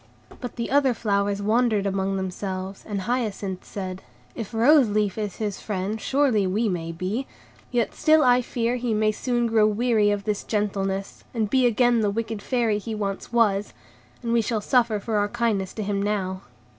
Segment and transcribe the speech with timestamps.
[0.39, 4.01] But the other flowers wondered among themselves, and Hyacinth said,—
[4.33, 7.27] "If Rose Leaf is his friend, surely we may be;
[7.69, 11.99] yet still I fear he may soon grow weary of this gentleness, and be again
[11.99, 13.75] the wicked Fairy he once was,
[14.23, 16.41] and we shall suffer for our kindness to him now."